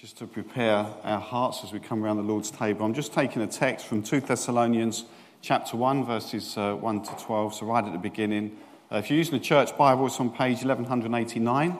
[0.00, 3.42] just to prepare our hearts as we come around the Lord's table, I'm just taking
[3.42, 5.04] a text from 2 Thessalonians
[5.42, 8.56] chapter 1, verses uh, 1 to 12, so right at the beginning.
[8.92, 11.70] Uh, if you're using the church Bible, it's on page 1189,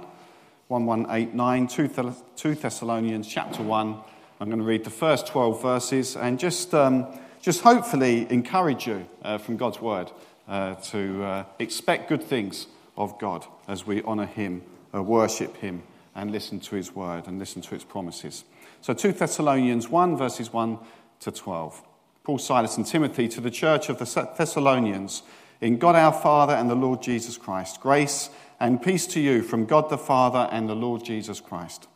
[0.66, 3.96] 1189, 2, 2 Thessalonians chapter 1.
[4.40, 7.06] I'm going to read the first 12 verses and just, um,
[7.40, 10.10] just hopefully encourage you uh, from God's word
[10.48, 12.66] uh, to uh, expect good things
[12.96, 14.62] of God as we honour Him,
[14.92, 15.84] uh, worship Him
[16.18, 18.44] and listen to his word and listen to its promises.
[18.80, 20.78] So 2 Thessalonians 1, verses 1
[21.20, 21.82] to 12.
[22.24, 25.22] Paul, Silas, and Timothy to the church of the Thessalonians,
[25.60, 29.64] in God our Father and the Lord Jesus Christ, grace and peace to you from
[29.64, 31.86] God the Father and the Lord Jesus Christ.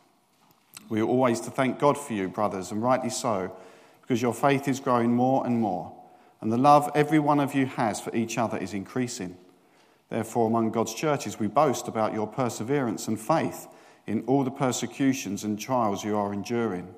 [0.87, 3.55] We are always to thank God for you, brothers, and rightly so,
[4.01, 5.93] because your faith is growing more and more,
[6.39, 9.37] and the love every one of you has for each other is increasing.
[10.09, 13.67] Therefore, among God's churches, we boast about your perseverance and faith
[14.07, 16.93] in all the persecutions and trials you are enduring.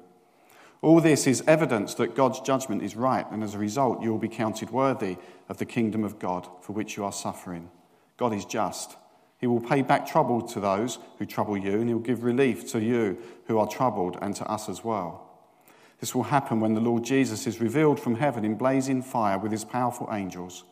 [0.81, 4.19] All this is evidence that God's judgment is right, and as a result, you will
[4.19, 5.17] be counted worthy
[5.49, 7.69] of the kingdom of God for which you are suffering.
[8.17, 8.95] God is just.
[9.39, 12.69] He will pay back trouble to those who trouble you, and he will give relief
[12.71, 13.17] to you
[13.47, 15.25] who are troubled and to us as well.
[15.99, 19.51] This will happen when the Lord Jesus is revealed from heaven in blazing fire with
[19.51, 20.63] his powerful angels.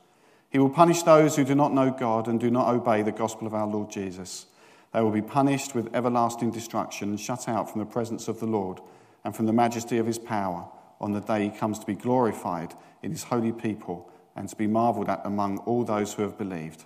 [0.49, 3.47] He will punish those who do not know God and do not obey the gospel
[3.47, 4.45] of our Lord Jesus.
[4.93, 8.45] They will be punished with everlasting destruction and shut out from the presence of the
[8.45, 8.79] Lord
[9.23, 10.67] and from the majesty of his power
[11.01, 14.67] on the day he comes to be glorified in his holy people and to be
[14.67, 16.85] marveled at among all those who have believed.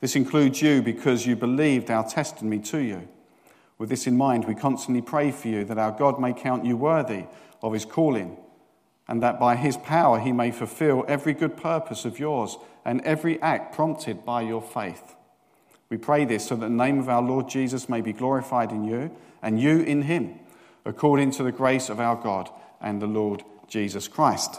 [0.00, 3.08] This includes you because you believed our testimony to you.
[3.78, 6.76] With this in mind, we constantly pray for you that our God may count you
[6.76, 7.24] worthy
[7.62, 8.38] of his calling
[9.08, 13.40] and that by his power he may fulfill every good purpose of yours and every
[13.42, 15.15] act prompted by your faith.
[15.88, 18.84] We pray this so that the name of our Lord Jesus may be glorified in
[18.84, 19.10] you
[19.42, 20.40] and you in him,
[20.84, 24.58] according to the grace of our God and the Lord Jesus Christ.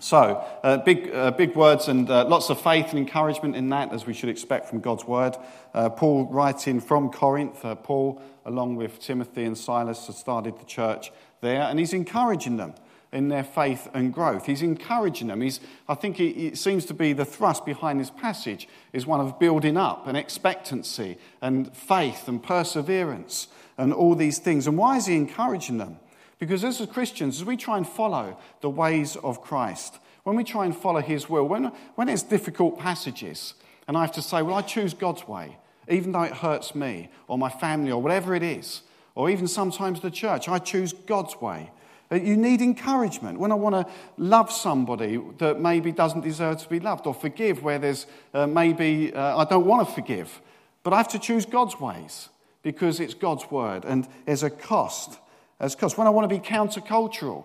[0.00, 3.92] So, uh, big, uh, big words and uh, lots of faith and encouragement in that,
[3.92, 5.34] as we should expect from God's word.
[5.72, 10.66] Uh, Paul, writing from Corinth, uh, Paul, along with Timothy and Silas, has started the
[10.66, 12.74] church there, and he's encouraging them
[13.14, 14.44] in their faith and growth.
[14.44, 15.40] He's encouraging them.
[15.40, 19.20] He's, I think it, it seems to be the thrust behind this passage is one
[19.20, 23.46] of building up and expectancy and faith and perseverance
[23.78, 24.66] and all these things.
[24.66, 25.98] And why is he encouraging them?
[26.40, 30.64] Because as Christians, as we try and follow the ways of Christ, when we try
[30.64, 33.54] and follow his will, when, when it's difficult passages,
[33.86, 35.56] and I have to say, well, I choose God's way,
[35.88, 38.82] even though it hurts me or my family or whatever it is,
[39.14, 41.70] or even sometimes the church, I choose God's way.
[42.10, 43.38] You need encouragement.
[43.38, 47.62] When I want to love somebody that maybe doesn't deserve to be loved, or forgive
[47.62, 50.40] where there's uh, maybe uh, I don't want to forgive,
[50.82, 52.28] but I have to choose God's ways
[52.62, 55.18] because it's God's word and there's a cost.
[55.60, 55.96] As cost.
[55.96, 57.44] When I want to be countercultural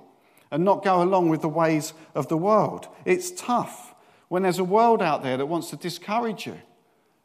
[0.52, 3.94] and not go along with the ways of the world, it's tough.
[4.30, 6.58] When there's a world out there that wants to discourage you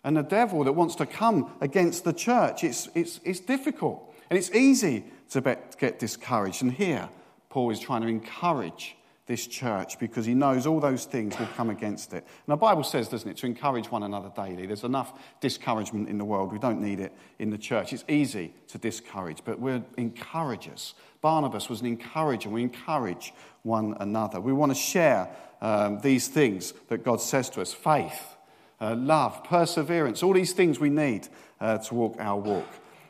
[0.05, 4.15] and a devil that wants to come against the church, it's, it's, it's difficult.
[4.29, 6.63] And it's easy to get discouraged.
[6.63, 7.09] And here,
[7.55, 11.71] Paul is trying to encourage this church because he knows all those things will come
[11.71, 12.27] against it.
[12.47, 14.67] And the Bible says, doesn't it, to encourage one another daily.
[14.67, 16.51] There's enough discouragement in the world.
[16.51, 17.93] We don't need it in the church.
[17.93, 20.95] It's easy to discourage, but we're encouragers.
[21.21, 22.49] Barnabas was an encourager.
[22.49, 23.33] We encourage
[23.63, 24.41] one another.
[24.41, 25.29] We want to share
[25.61, 28.35] um, these things that God says to us faith,
[28.81, 31.29] uh, love, perseverance, all these things we need
[31.61, 32.67] uh, to walk our walk.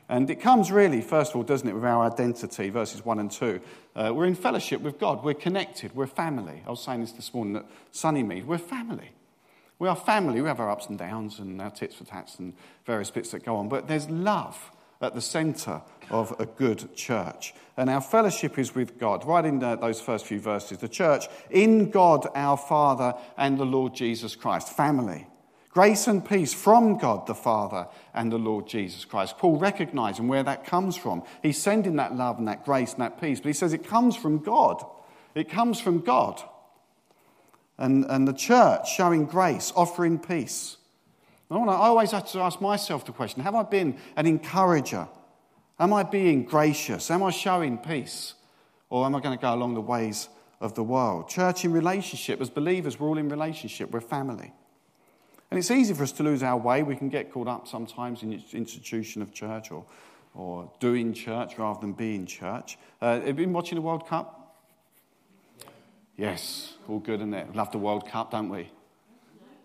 [0.09, 3.31] And it comes really, first of all, doesn't it, with our identity, verses 1 and
[3.31, 3.61] 2.
[3.97, 5.25] Uh, we're in fellowship with God.
[5.25, 5.95] We're connected.
[5.95, 6.63] We're family.
[6.67, 8.45] I was saying this this morning at Sunnymead.
[8.45, 9.13] We're family.
[9.79, 10.41] We are family.
[10.41, 12.53] We have our ups and downs and our tits for tats and
[12.85, 13.69] various bits that go on.
[13.69, 14.71] But there's love
[15.01, 17.55] at the centre of a good church.
[17.77, 19.25] And our fellowship is with God.
[19.27, 23.67] Right in the, those first few verses, the church in God our Father and the
[23.67, 24.77] Lord Jesus Christ.
[24.77, 25.27] Family.
[25.75, 29.39] Grace and peace from God the Father and the Lord Jesus Christ.
[29.39, 31.25] Paul recognizing where that comes from.
[31.43, 34.15] He's sending that love and that grace and that peace, but he says it comes
[34.15, 34.85] from God.
[35.35, 36.41] It comes from God.
[37.77, 40.77] And, and the church showing grace, offering peace.
[41.51, 45.09] I, always have to ask myself the question have I been an encourager?
[45.81, 47.11] Am I being gracious?
[47.11, 48.35] Am I showing peace?
[48.91, 50.29] Or am I going to go along the ways
[50.61, 51.29] of the world?
[51.29, 54.53] Church in relationship, as believers, we're all in relationship, we're family.
[55.51, 56.83] And it's easy for us to lose our way.
[56.83, 59.85] We can get caught up sometimes in the institution of church or,
[60.35, 62.79] or doing church rather than being church.
[63.01, 64.57] Uh, have you been watching the World Cup?
[66.17, 67.55] Yes, all good, isn't it?
[67.55, 68.71] Love the World Cup, don't we?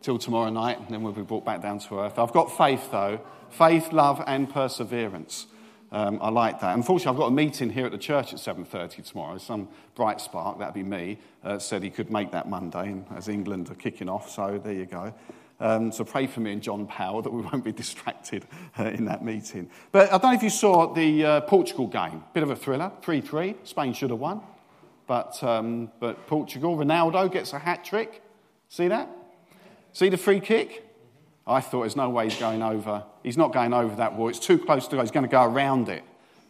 [0.01, 2.17] Till tomorrow night, and then we'll be brought back down to earth.
[2.17, 5.47] I've got faith, though faith, love, and perseverance.
[5.91, 6.75] Um, I like that.
[6.75, 9.37] Unfortunately, I've got a meeting here at the church at 7.30 tomorrow.
[9.39, 13.71] Some bright spark, that'd be me, uh, said he could make that Monday as England
[13.71, 15.13] are kicking off, so there you go.
[15.59, 18.45] Um, so pray for me and John Powell that we won't be distracted
[18.77, 19.69] uh, in that meeting.
[19.91, 22.23] But I don't know if you saw the uh, Portugal game.
[22.33, 23.55] Bit of a thriller, 3-3.
[23.63, 24.41] Spain should have won.
[25.07, 28.21] But, um, but Portugal, Ronaldo gets a hat trick.
[28.69, 29.09] See that?
[29.91, 30.85] See the free kick?
[31.47, 33.03] I thought there's no way he's going over.
[33.23, 34.29] He's not going over that wall.
[34.29, 35.01] It's too close to go.
[35.01, 36.03] He's going to go around it.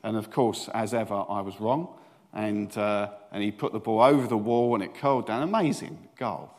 [0.03, 1.87] And of course, as ever, I was wrong.
[2.33, 5.41] And, uh, and he put the ball over the wall and it curled down.
[5.41, 6.53] Amazing goal.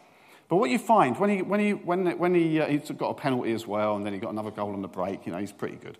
[0.50, 3.14] But what you find when he, when he, when, when he, uh, he's got a
[3.14, 5.52] penalty as well, and then he got another goal on the break, you know, he's
[5.52, 5.96] pretty good.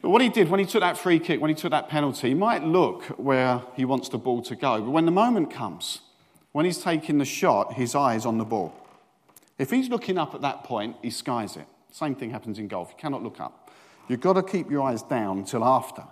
[0.00, 2.28] But what he did when he took that free kick, when he took that penalty,
[2.28, 4.80] he might look where he wants the ball to go.
[4.80, 6.02] But when the moment comes,
[6.52, 8.72] when he's taking the shot, his eye is on the ball.
[9.58, 11.66] If he's looking up at that point, he skies it.
[11.90, 12.90] Same thing happens in golf.
[12.90, 13.72] You cannot look up.
[14.06, 16.04] You've got to keep your eyes down until after.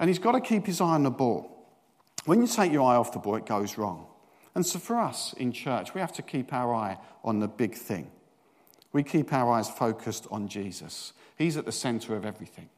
[0.00, 1.68] And he's got to keep his eye on the ball.
[2.24, 4.06] When you take your eye off the ball, it goes wrong.
[4.56, 7.74] And so for us in church, we have to keep our eye on the big
[7.74, 8.10] thing.
[8.90, 11.12] We keep our eyes focused on Jesus.
[11.36, 12.70] He's at the center of everything.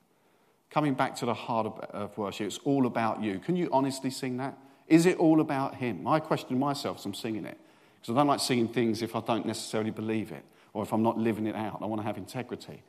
[0.70, 3.38] Coming back to the heart of, worship, it's all about you.
[3.38, 4.58] Can you honestly sing that?
[4.88, 6.04] Is it all about Him?
[6.04, 7.56] I question myself as I'm singing it.
[8.00, 11.04] Because I don't like singing things if I don't necessarily believe it or if I'm
[11.04, 11.78] not living it out.
[11.80, 12.82] I want to have integrity.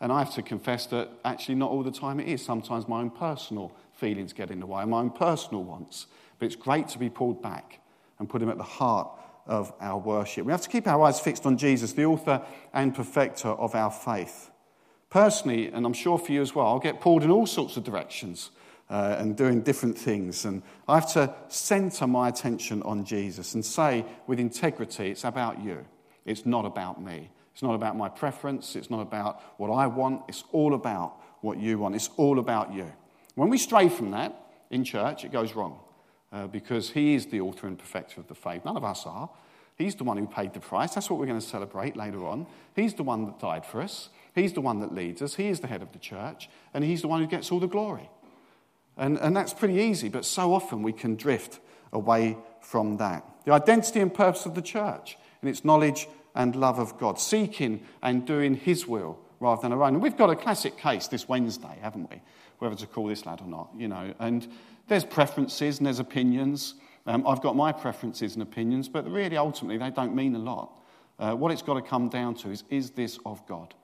[0.00, 2.44] And I have to confess that actually not all the time it is.
[2.44, 6.06] Sometimes my own personal feelings get in the way, my own personal wants.
[6.38, 7.80] But it's great to be pulled back
[8.18, 9.08] and put him at the heart
[9.46, 10.44] of our worship.
[10.44, 12.42] We have to keep our eyes fixed on Jesus, the author
[12.72, 14.50] and perfecter of our faith.
[15.10, 17.84] Personally, and I'm sure for you as well, I'll get pulled in all sorts of
[17.84, 18.50] directions
[18.90, 20.44] uh, and doing different things.
[20.44, 25.62] And I have to center my attention on Jesus and say with integrity, it's about
[25.62, 25.84] you.
[26.26, 27.30] It's not about me.
[27.54, 28.76] It's not about my preference.
[28.76, 30.22] It's not about what I want.
[30.28, 31.94] It's all about what you want.
[31.94, 32.92] It's all about you.
[33.34, 34.34] When we stray from that
[34.70, 35.80] in church, it goes wrong
[36.32, 38.64] uh, because He is the author and perfecter of the faith.
[38.64, 39.30] None of us are.
[39.76, 40.94] He's the one who paid the price.
[40.94, 42.46] That's what we're going to celebrate later on.
[42.74, 44.08] He's the one that died for us.
[44.34, 45.36] He's the one that leads us.
[45.36, 47.68] He is the head of the church, and He's the one who gets all the
[47.68, 48.10] glory.
[48.96, 51.60] And, and that's pretty easy, but so often we can drift
[51.92, 53.24] away from that.
[53.44, 57.80] The identity and purpose of the church in its knowledge and love of God, seeking
[58.02, 59.94] and doing His will rather than our own.
[59.94, 62.20] And we've got a classic case this Wednesday, haven't we?
[62.58, 64.12] Whether to call this lad or not, you know.
[64.18, 64.46] And
[64.88, 66.74] there's preferences and there's opinions.
[67.06, 70.72] Um, I've got my preferences and opinions, but really, ultimately, they don't mean a lot.
[71.18, 73.74] Uh, what it's got to come down to is is this of God?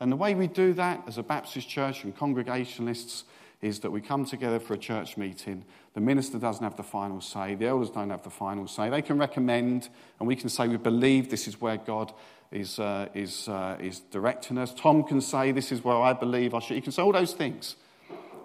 [0.00, 3.24] And the way we do that as a Baptist church and congregationalists
[3.60, 5.64] is that we come together for a church meeting.
[5.94, 8.90] The minister doesn't have the final say, the elders don't have the final say.
[8.90, 9.88] They can recommend,
[10.18, 12.12] and we can say we believe this is where God
[12.50, 14.74] is, uh, is, uh, is directing us.
[14.74, 16.74] Tom can say this is where I believe I should.
[16.74, 17.76] You can say all those things.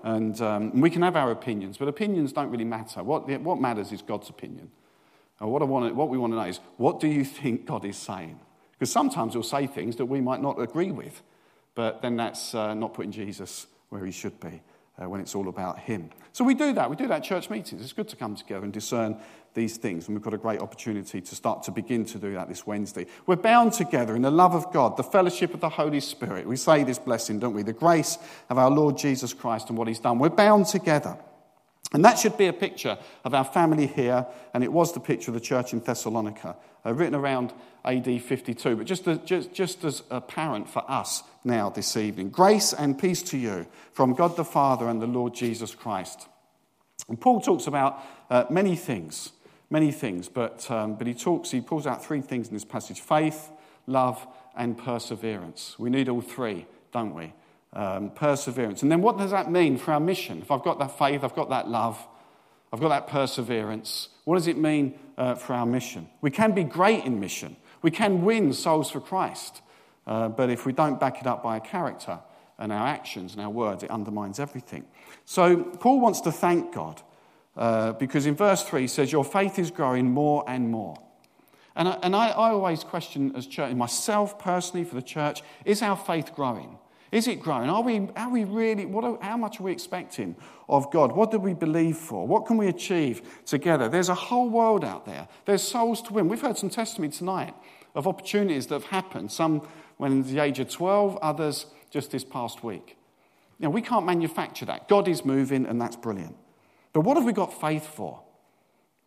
[0.08, 3.04] And, um, we can have our opinions, but opinions don't really matter.
[3.04, 4.72] What, what matters is God's opinion.
[5.42, 7.84] And what, I want what we want to know is what do you think God
[7.84, 8.40] is saying?
[8.72, 11.22] Because sometimes he'll say things that we might not agree with,
[11.76, 14.62] but then that's uh, not putting Jesus where he should be
[15.02, 16.10] uh, when it's all about Him.
[16.32, 16.90] So we do that.
[16.90, 17.82] We do that at church meetings.
[17.82, 19.18] It's good to come together and discern
[19.54, 20.08] these things.
[20.08, 23.08] And we've got a great opportunity to start to begin to do that this Wednesday.
[23.26, 26.48] We're bound together in the love of God, the fellowship of the Holy Spirit.
[26.48, 27.64] We say this blessing, don't we?
[27.64, 28.18] The grace
[28.50, 30.20] of our Lord Jesus Christ and what He's done.
[30.20, 31.18] We're bound together.
[31.94, 35.32] And that should be a picture of our family here, and it was the picture
[35.32, 37.54] of the church in Thessalonica, uh, written around
[37.86, 42.30] AD 52, but just as, just, just as apparent for us now this evening.
[42.30, 46.28] Grace and peace to you from God the Father and the Lord Jesus Christ.
[47.08, 49.32] And Paul talks about uh, many things,
[49.70, 53.00] many things, but, um, but he talks, he pulls out three things in this passage
[53.00, 53.50] faith,
[53.86, 54.28] love,
[54.58, 55.76] and perseverance.
[55.80, 57.34] We need all three, don't we?
[57.78, 58.82] Um, perseverance.
[58.82, 60.42] And then what does that mean for our mission?
[60.42, 62.06] If I've got that faith, I've got that love,
[62.74, 66.10] I've got that perseverance, what does it mean uh, for our mission?
[66.20, 69.62] We can be great in mission, we can win souls for Christ,
[70.08, 72.20] uh, but if we don't back it up by our character
[72.58, 74.84] and our actions and our words, it undermines everything.
[75.26, 77.02] So Paul wants to thank God
[77.56, 80.98] uh, because in verse 3 he says, Your faith is growing more and more.
[81.76, 85.84] And I, and I, I always question as church, myself personally for the church, is
[85.84, 86.80] our faith growing?
[87.12, 87.70] Is it growing?
[87.70, 90.36] Are we, are we really, what are, how much are we expecting
[90.68, 91.14] of God?
[91.14, 92.28] What do we believe for?
[92.28, 93.88] What can we achieve together?
[93.88, 95.28] There's a whole world out there.
[95.46, 96.28] There's souls to win.
[96.28, 97.54] We've heard some testimony tonight
[97.96, 102.64] of opportunities that have happened, some when the age of 12, others just this past
[102.64, 102.98] week.
[103.60, 104.88] Know, we can't manufacture that.
[104.88, 106.36] God is moving, and that's brilliant.
[106.94, 108.22] But what have we got faith for?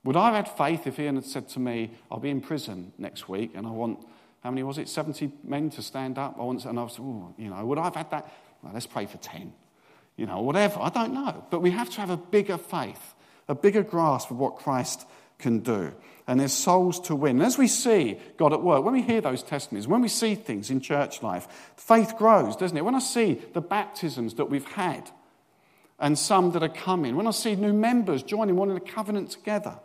[0.04, 2.92] Would I have had faith if Ian had said to me, I'll be in prison
[2.96, 4.06] next week and I want
[4.42, 4.88] how many was it?
[4.88, 6.36] 70 men to stand up.
[6.38, 8.32] I want, and I was, you know, would I have had that?
[8.62, 9.52] Well, let's pray for 10.
[10.20, 10.80] you know, whatever.
[10.80, 11.46] I don't know.
[11.50, 13.14] But we have to have a bigger faith,
[13.48, 15.06] a bigger grasp of what Christ
[15.38, 15.94] can do.
[16.26, 17.36] And there's souls to win.
[17.36, 20.34] And as we see God at work, when we hear those testimonies, when we see
[20.34, 22.84] things in church life, faith grows, doesn't it?
[22.84, 25.10] When I see the baptisms that we've had
[25.98, 29.78] and some that are coming, when I see new members joining in a covenant together,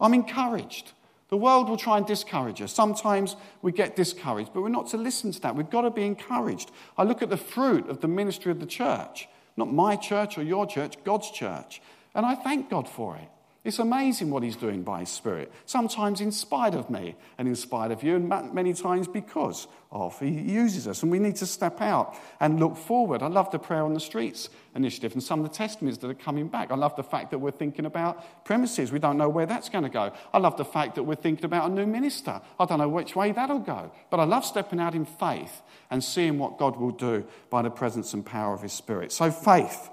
[0.00, 0.90] I'm encouraged.
[1.32, 2.74] The world will try and discourage us.
[2.74, 5.56] Sometimes we get discouraged, but we're not to listen to that.
[5.56, 6.70] We've got to be encouraged.
[6.98, 10.42] I look at the fruit of the ministry of the church, not my church or
[10.42, 11.80] your church, God's church,
[12.14, 13.30] and I thank God for it.
[13.64, 17.54] It's amazing what he's doing by his Spirit, sometimes in spite of me and in
[17.54, 20.18] spite of you, and many times because of.
[20.18, 23.22] He uses us, and we need to step out and look forward.
[23.22, 26.14] I love the Prayer on the Streets initiative and some of the testimonies that are
[26.14, 26.72] coming back.
[26.72, 28.90] I love the fact that we're thinking about premises.
[28.90, 30.12] We don't know where that's going to go.
[30.32, 32.40] I love the fact that we're thinking about a new minister.
[32.58, 33.92] I don't know which way that'll go.
[34.10, 37.70] But I love stepping out in faith and seeing what God will do by the
[37.70, 39.12] presence and power of his Spirit.
[39.12, 39.90] So, faith.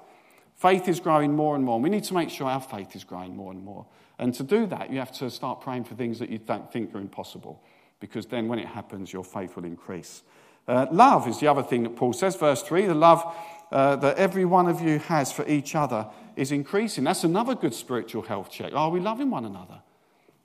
[0.59, 1.79] Faith is growing more and more.
[1.79, 3.85] We need to make sure our faith is growing more and more.
[4.17, 6.93] And to do that, you have to start praying for things that you don't think
[6.93, 7.63] are impossible,
[8.01, 10.21] because then when it happens, your faith will increase.
[10.67, 13.23] Uh, love is the other thing that Paul says, verse 3 the love
[13.71, 17.05] uh, that every one of you has for each other is increasing.
[17.05, 18.73] That's another good spiritual health check.
[18.73, 19.79] Are we loving one another?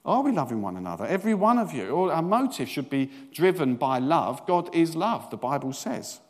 [0.04, 1.06] Are we loving one another?
[1.06, 1.90] Every one of you.
[1.90, 4.46] All our motive should be driven by love.
[4.46, 6.20] God is love, the Bible says.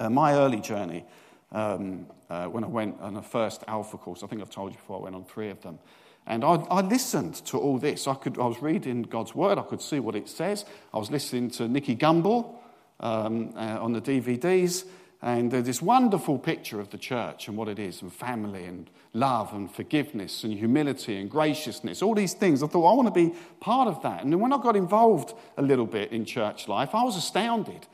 [0.00, 1.04] Uh, my early journey
[1.52, 4.22] um, uh, when I went on the first Alpha course.
[4.22, 5.78] I think I've told you before, I went on three of them.
[6.26, 8.06] And I, I, listened to all this.
[8.06, 10.66] I, could, I was reading God's word, I could see what it says.
[10.92, 12.54] I was listening to Nicky Gumbel
[13.00, 14.84] um, uh, on the DVDs,
[15.22, 18.90] and uh, this wonderful picture of the church and what it is, and family, and
[19.14, 22.62] love, and forgiveness, and humility, and graciousness, all these things.
[22.62, 24.22] I thought, I want to be part of that.
[24.22, 27.86] And then when I got involved a little bit in church life, I was astounded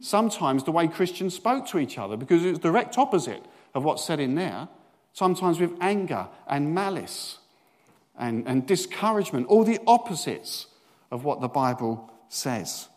[0.00, 4.04] sometimes the way Christians spoke to each other because it was direct opposite of what's
[4.04, 4.68] said in there,
[5.12, 7.38] sometimes with anger and malice
[8.18, 10.66] and, and discouragement, all the opposites
[11.10, 12.88] of what the Bible says.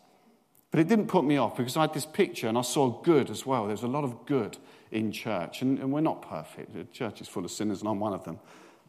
[0.70, 3.30] But it didn't put me off because I had this picture and I saw good
[3.30, 3.66] as well.
[3.66, 4.58] There's a lot of good
[4.90, 6.74] in church, and, and we're not perfect.
[6.74, 8.38] The church is full of sinners, and I'm one of them.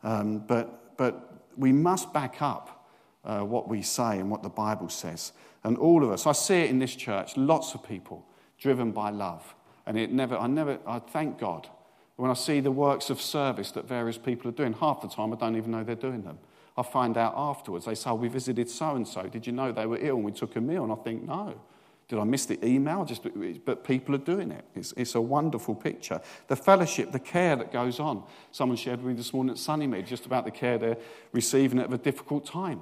[0.04, 2.78] Um, but, but we must back up
[3.24, 5.34] uh, what we say and what the Bible says.
[5.64, 8.26] And all of us, I see it in this church, lots of people
[8.58, 9.56] driven by love.
[9.86, 11.68] And it never, I never, I thank God
[12.16, 14.74] when I see the works of service that various people are doing.
[14.74, 16.38] Half the time, I don't even know they're doing them.
[16.78, 17.86] I find out afterwards.
[17.86, 19.24] They say, oh, we visited so and so.
[19.24, 20.84] Did you know they were ill and we took a meal?
[20.84, 21.60] And I think, no.
[22.08, 23.06] Did I miss the email?
[23.06, 23.28] Just,
[23.66, 24.66] but people are doing it.
[24.76, 26.22] It's, it's a wonderful picture.
[26.48, 28.24] The fellowship, the care that goes on.
[28.52, 30.98] Someone shared with me this morning at Sunnymead just about the care they're
[31.34, 32.82] receiving at a difficult time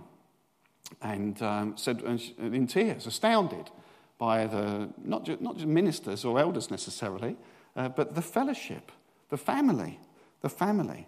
[1.01, 2.01] and um, said
[2.39, 3.69] in tears, astounded
[4.17, 7.37] by the, not just, not just ministers or elders necessarily,
[7.75, 8.91] uh, but the fellowship,
[9.29, 9.99] the family,
[10.41, 11.07] the family.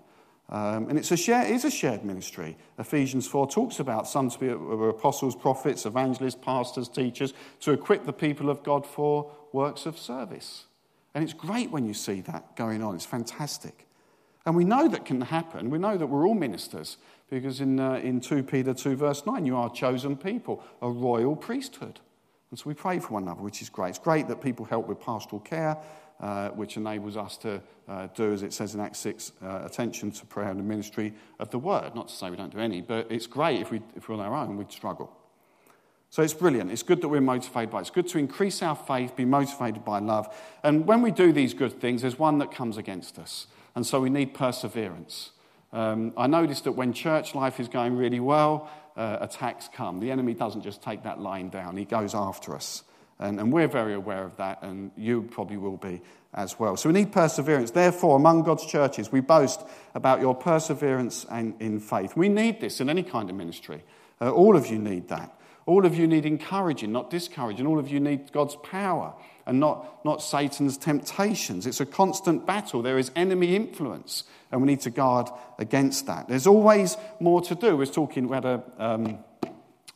[0.50, 2.58] Um, and it's a share, is a shared ministry.
[2.78, 8.14] Ephesians 4 talks about some to be apostles, prophets, evangelists, pastors, teachers, to equip the
[8.14, 10.66] people of God for works of service.
[11.14, 12.96] And it's great when you see that going on.
[12.96, 13.86] It's fantastic.
[14.46, 15.70] And we know that can happen.
[15.70, 16.98] We know that we're all ministers
[17.30, 21.36] because in, uh, in 2 Peter 2, verse 9, you are chosen people, a royal
[21.36, 22.00] priesthood.
[22.50, 23.90] And so we pray for one another, which is great.
[23.90, 25.78] It's great that people help with pastoral care,
[26.20, 30.12] uh, which enables us to uh, do, as it says in Acts 6, uh, attention
[30.12, 31.94] to prayer and the ministry of the word.
[31.96, 34.22] Not to say we don't do any, but it's great if, we, if we're on
[34.22, 35.16] our own, we'd struggle.
[36.12, 36.72] So it's brilliant.
[36.72, 37.82] It's good that we're motivated by it.
[37.82, 40.36] It's good to increase our faith, be motivated by love.
[40.64, 43.46] And when we do these good things, there's one that comes against us.
[43.76, 45.32] And so we need perseverance.
[45.72, 50.00] Um, I noticed that when church life is going really well, uh, attacks come.
[50.00, 52.84] The enemy doesn't just take that line down, he goes after us.
[53.22, 56.02] And, and, we're very aware of that, and you probably will be
[56.34, 56.78] as well.
[56.78, 57.72] So we need perseverance.
[57.72, 59.62] Therefore, among God's churches, we boast
[59.94, 62.16] about your perseverance and in faith.
[62.16, 63.84] We need this in any kind of ministry.
[64.22, 65.38] Uh, all of you need that.
[65.70, 67.68] All of you need encouraging, not discouraging.
[67.68, 69.14] All of you need God's power
[69.46, 71.68] and not, not Satan's temptations.
[71.68, 72.82] It's a constant battle.
[72.82, 76.28] There is enemy influence, and we need to guard against that.
[76.28, 77.68] There's always more to do.
[77.68, 79.20] We were talking, we had a, um,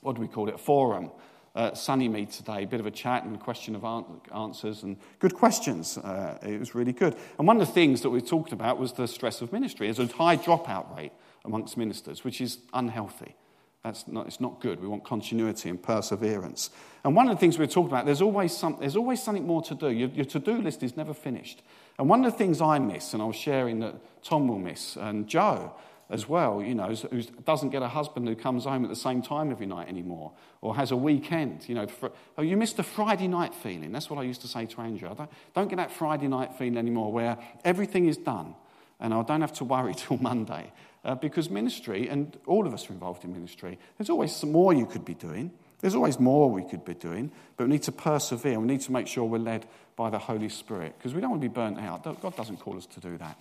[0.01, 1.09] what do we call it, a forum.
[1.55, 3.83] Uh, Sunnymead today, a bit of a chat and a question of
[4.31, 5.97] answers and good questions.
[5.97, 7.15] Uh, it was really good.
[7.39, 9.91] And one of the things that we talked about was the stress of ministry.
[9.91, 11.13] There's a high dropout rate
[11.43, 13.35] amongst ministers, which is unhealthy.
[13.83, 14.81] That's not, it's not good.
[14.81, 16.69] We want continuity and perseverance.
[17.03, 19.61] And one of the things we're talking about, there's always, some, there's always something more
[19.63, 19.89] to do.
[19.89, 21.61] Your, your to do list is never finished.
[21.99, 24.95] And one of the things I miss, and I was sharing that Tom will miss,
[24.95, 25.73] and Joe,
[26.09, 29.21] as well, you know, who doesn't get a husband who comes home at the same
[29.21, 32.83] time every night anymore, or has a weekend, you know, for, oh, you missed the
[32.83, 33.91] Friday night feeling.
[33.91, 35.13] That's what I used to say to Andrew.
[35.13, 38.55] Don't, don't get that Friday night feeling anymore where everything is done
[39.03, 40.71] and I don't have to worry till Monday.
[41.05, 44.73] Uh, because ministry, and all of us are involved in ministry, there's always some more
[44.73, 45.51] you could be doing.
[45.81, 48.57] There's always more we could be doing, but we need to persevere.
[48.57, 49.67] We need to make sure we're led
[49.97, 52.03] by the Holy Spirit because we don't want to be burnt out.
[52.21, 53.37] God doesn't call us to do that.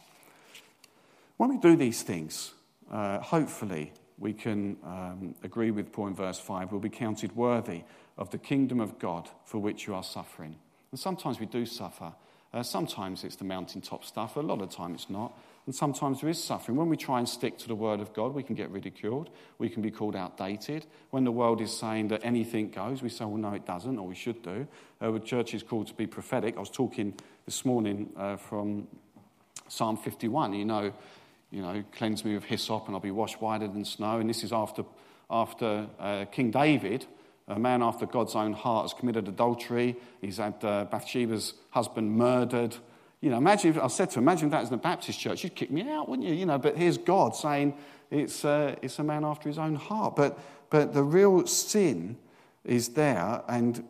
[1.37, 2.52] When we do these things,
[2.90, 7.83] uh, hopefully we can um, agree with Paul in verse 5 we'll be counted worthy
[8.19, 10.57] of the kingdom of God for which you are suffering.
[10.90, 12.12] And sometimes we do suffer.
[12.52, 15.33] Uh, sometimes it's the mountaintop stuff, a lot of time it's not.
[15.64, 16.76] And sometimes there is suffering.
[16.76, 19.31] When we try and stick to the word of God, we can get ridiculed.
[19.59, 20.87] We can be called outdated.
[21.11, 24.07] When the world is saying that anything goes, we say, well, no, it doesn't, or
[24.07, 24.66] we should do.
[25.00, 26.57] Uh, the church is called to be prophetic.
[26.57, 27.14] I was talking
[27.47, 28.88] this morning uh, from
[29.69, 30.52] Psalm 51.
[30.54, 30.92] You know,
[31.52, 34.19] you know, cleanse me with hyssop and I'll be washed whiter than snow.
[34.19, 34.85] And this is after,
[35.31, 37.07] after uh, King David,
[37.47, 39.97] a man after God's own heart, has committed adultery.
[40.21, 42.76] He's had uh, Bathsheba's husband murdered.
[43.23, 45.19] You know, imagine if I said to him, imagine if that was in a Baptist
[45.19, 46.35] church, you'd kick me out, wouldn't you?
[46.35, 47.75] You know, but here's God saying
[48.11, 50.17] it's, uh, it's a man after his own heart.
[50.17, 50.38] But,
[50.71, 52.19] but the real sin
[52.64, 53.85] is there, and,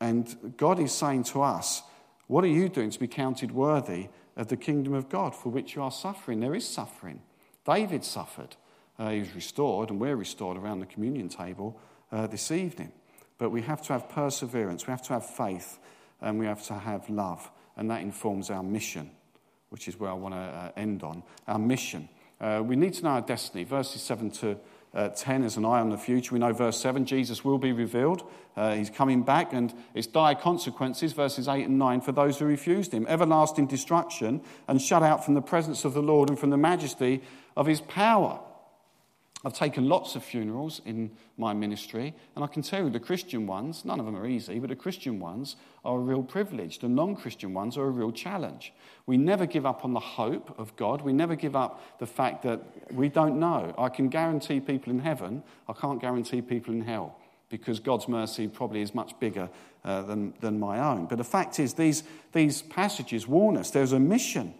[0.00, 1.82] and God is saying to us,
[2.26, 5.74] What are you doing to be counted worthy of the kingdom of God for which
[5.74, 6.40] you are suffering?
[6.40, 7.22] There is suffering.
[7.64, 8.54] David suffered.
[8.98, 11.80] Uh, he was restored, and we're restored around the communion table
[12.12, 12.92] uh, this evening.
[13.38, 15.78] But we have to have perseverance, we have to have faith,
[16.20, 19.10] and we have to have love and that informs our mission,
[19.70, 21.22] which is where I want to uh, end on.
[21.46, 22.08] Our mission.
[22.40, 23.64] Uh, we need to know our destiny.
[23.64, 24.56] Verses 7 to
[24.94, 26.32] uh, 10 is an eye on the future.
[26.32, 28.22] We know verse 7, Jesus will be revealed.
[28.56, 32.44] Uh, he's coming back, and it's dire consequences, verses 8 and 9, for those who
[32.44, 33.04] refused him.
[33.08, 37.22] Everlasting destruction and shut out from the presence of the Lord and from the majesty
[37.56, 38.38] of his power.
[39.44, 43.46] I've taken lots of funerals in my ministry, and I can tell you the Christian
[43.46, 46.78] ones, none of them are easy, but the Christian ones are a real privilege.
[46.78, 48.72] The non Christian ones are a real challenge.
[49.06, 51.02] We never give up on the hope of God.
[51.02, 52.60] We never give up the fact that
[52.92, 53.74] we don't know.
[53.76, 57.16] I can guarantee people in heaven, I can't guarantee people in hell
[57.50, 59.50] because God's mercy probably is much bigger
[59.84, 61.06] uh, than, than my own.
[61.06, 64.54] But the fact is, these, these passages warn us there's a mission.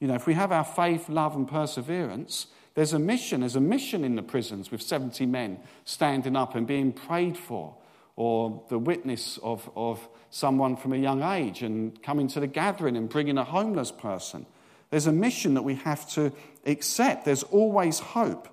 [0.00, 3.40] You know, if we have our faith, love, and perseverance, there's a mission.
[3.40, 7.74] There's a mission in the prisons with 70 men standing up and being prayed for,
[8.14, 12.96] or the witness of, of someone from a young age and coming to the gathering
[12.96, 14.46] and bringing a homeless person.
[14.90, 16.30] There's a mission that we have to
[16.66, 17.24] accept.
[17.24, 18.46] There's always hope.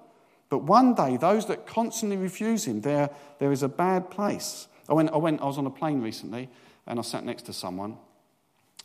[0.50, 4.68] But one day, those that constantly refuse him, there, there is a bad place.
[4.90, 6.50] I went, I went, I was on a plane recently
[6.88, 8.00] and I sat next to someone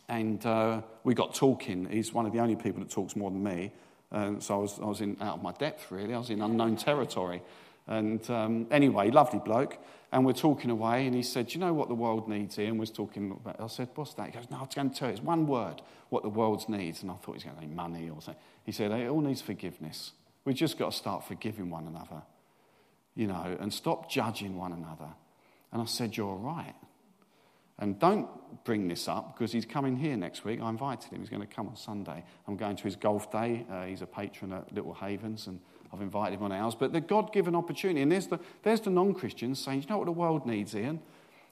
[0.06, 1.88] and uh, we got talking.
[1.88, 3.72] He's one of the only people that talks more than me.
[4.10, 6.14] And so I was, I was in, out of my depth, really.
[6.14, 7.42] I was in unknown territory.
[7.86, 9.78] And um, anyway, lovely bloke.
[10.12, 12.66] And we're talking away, and he said, you know what the world needs here?
[12.66, 14.26] And we're talking about, I said, What's that?
[14.26, 16.68] He goes, No, I was going to tell you, it's one word, what the world
[16.68, 17.02] needs.
[17.02, 18.42] And I thought he was going to say money or something.
[18.64, 20.10] He said, It all needs forgiveness.
[20.44, 22.22] We've just got to start forgiving one another,
[23.14, 25.10] you know, and stop judging one another.
[25.72, 26.74] And I said, You're right.
[27.80, 28.28] And don't
[28.64, 30.60] bring this up because he's coming here next week.
[30.60, 31.20] I invited him.
[31.20, 32.22] He's going to come on Sunday.
[32.46, 33.64] I'm going to his golf day.
[33.70, 35.60] Uh, he's a patron at Little Havens, and
[35.92, 36.74] I've invited him on ours.
[36.74, 39.98] But the God given opportunity, and there's the, there's the non Christians saying, You know
[39.98, 41.00] what the world needs, Ian?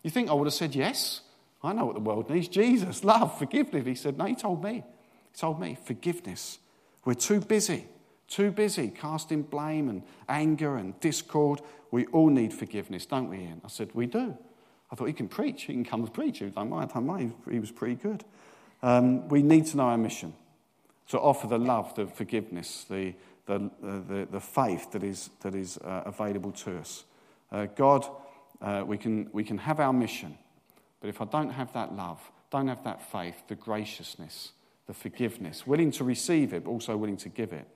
[0.03, 1.23] You think I would have said yes?
[1.63, 3.85] I know what the world needs Jesus, love, forgiveness.
[3.87, 4.85] He said, No, he told me.
[5.33, 6.59] He told me, forgiveness.
[7.05, 7.87] We're too busy,
[8.29, 11.63] too busy casting blame and anger and discord.
[11.91, 13.63] We all need forgiveness, don't we, Ian?
[13.65, 14.37] I said, We do.
[14.91, 15.65] I thought, he can preach.
[15.65, 16.39] He can come and preach.
[16.39, 17.35] He was like, I don't.
[17.51, 18.25] He was pretty good.
[18.83, 20.35] Um, we need to know our mission
[21.09, 23.15] to offer the love, the forgiveness, the,
[23.47, 27.05] the, uh, the, the faith that is, that is uh, available to us.
[27.51, 28.07] Uh, God,
[28.61, 30.37] uh, we, can, we can have our mission,
[31.01, 32.21] but if I don't have that love,
[32.51, 34.53] don't have that faith, the graciousness,
[34.87, 37.67] the forgiveness, willing to receive it, but also willing to give it,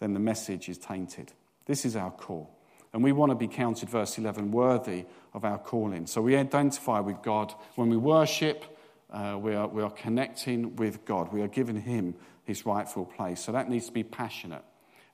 [0.00, 1.32] then the message is tainted.
[1.66, 2.54] This is our call.
[2.92, 6.06] And we want to be counted, verse 11, worthy of our calling.
[6.06, 7.54] So we identify with God.
[7.74, 8.64] When we worship,
[9.10, 11.32] uh, we, are, we are connecting with God.
[11.32, 13.42] We are giving Him His rightful place.
[13.42, 14.62] So that needs to be passionate.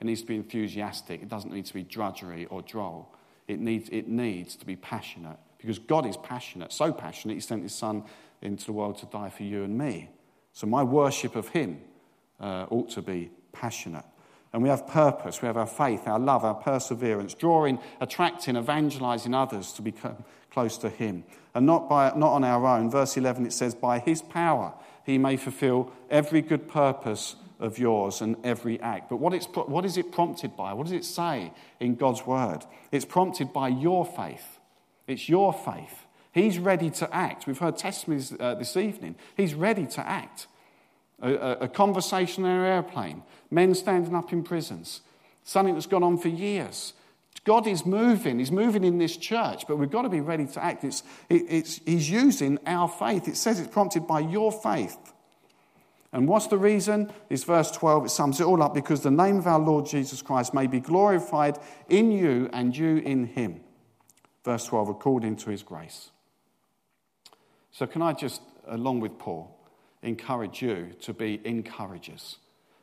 [0.01, 1.23] It needs to be enthusiastic.
[1.23, 3.15] It doesn't need to be drudgery or droll.
[3.47, 7.63] It needs, it needs to be passionate because God is passionate, so passionate, He sent
[7.63, 8.05] His Son
[8.41, 10.11] into the world to die for you and me.
[10.53, 11.81] So my worship of Him
[12.41, 14.05] uh, ought to be passionate.
[14.53, 19.35] And we have purpose, we have our faith, our love, our perseverance, drawing, attracting, evangelizing
[19.35, 21.25] others to become close to Him.
[21.55, 22.91] And not, by, not on our own.
[22.91, 24.73] Verse 11 it says, By His power
[25.05, 29.11] He may fulfill every good purpose of yours and every act.
[29.11, 30.73] But what, it's, what is it prompted by?
[30.73, 32.65] What does it say in God's word?
[32.93, 34.59] It's prompted by your faith.
[35.07, 36.07] It's your faith.
[36.33, 37.47] He's ready to act.
[37.47, 39.17] We've heard testimonies uh, this evening.
[39.37, 40.47] He's ready to act.
[41.21, 45.01] A, a, a conversation in an airplane, men standing up in prisons,
[45.43, 46.93] something that's gone on for years.
[47.45, 48.39] God is moving.
[48.39, 50.85] He's moving in this church, but we've got to be ready to act.
[50.85, 53.27] It's, it, it's, he's using our faith.
[53.27, 54.99] It says it's prompted by your faith.
[56.13, 57.13] And what's the reason?
[57.29, 58.07] It's verse 12.
[58.07, 60.81] It sums it all up because the name of our Lord Jesus Christ may be
[60.81, 63.61] glorified in you and you in him.
[64.45, 66.11] Verse 12, according to his grace.
[67.71, 69.58] So, can I just, along with Paul,
[70.03, 72.39] encourage you to be encouragers?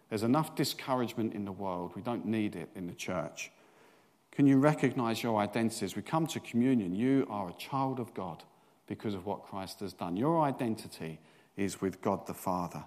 [0.10, 1.94] There's enough discouragement in the world.
[1.96, 3.52] We don't need it in the church.
[4.32, 6.94] Can you recognize your identity as we come to communion?
[6.94, 8.44] You are a child of God
[8.88, 10.18] because of what Christ has done.
[10.18, 11.20] Your identity
[11.58, 12.84] is with God the Father.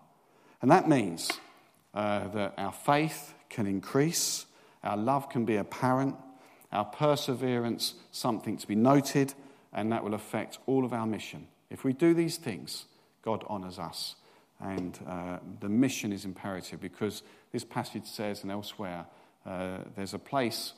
[0.61, 1.33] And that means
[1.95, 4.47] uh, that our faith can increase,
[4.85, 6.17] our love can be apparent,
[6.71, 9.35] our perseverance something to be noted,
[9.73, 11.49] and that will affect all of our mission.
[11.71, 12.85] If we do these things,
[13.29, 14.15] God honors us.
[14.59, 19.05] And uh, the mission is imperative because this passage says, and elsewhere,
[19.45, 20.73] uh, there's a place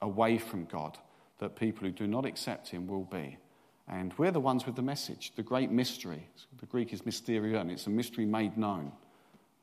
[0.00, 0.98] away from God
[1.40, 3.38] that people who do not accept him will be.
[3.88, 6.28] And we're the ones with the message, the great mystery.
[6.60, 8.92] The Greek is mysterion, it's a mystery made known.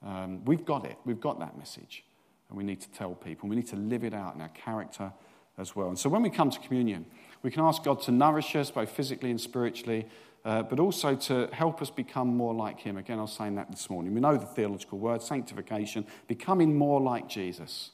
[0.06, 2.04] Um, we've got it, we've got that message.
[2.50, 5.14] And we need to tell people, we need to live it out in our character
[5.58, 5.88] as well.
[5.88, 7.06] And so when we come to communion,
[7.42, 10.08] we can ask God to nourish us both physically and spiritually,
[10.46, 12.98] uh, but also to help us become more like Him.
[12.98, 14.14] Again, I was saying that this morning.
[14.14, 17.92] We know the theological word, sanctification, becoming more like Jesus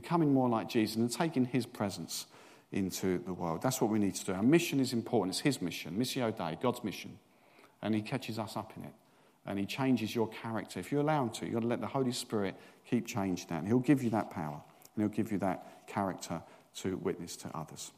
[0.00, 2.26] becoming more like Jesus and taking his presence
[2.70, 3.60] into the world.
[3.62, 4.32] That's what we need to do.
[4.32, 5.34] Our mission is important.
[5.34, 7.18] It's his mission, Missio Dei, God's mission.
[7.82, 8.92] And he catches us up in it.
[9.44, 10.78] And he changes your character.
[10.78, 12.54] If you allow him to, you've got to let the Holy Spirit
[12.88, 13.58] keep changing that.
[13.58, 14.60] And he'll give you that power.
[14.94, 16.42] And he'll give you that character
[16.76, 17.90] to witness to others.